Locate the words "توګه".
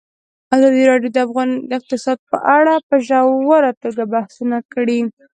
3.83-4.03